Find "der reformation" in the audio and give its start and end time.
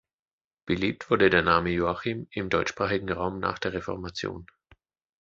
3.59-4.47